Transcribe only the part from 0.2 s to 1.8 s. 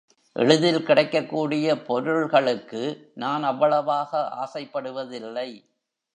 எளிதில் கிடைக்கக்கூடிய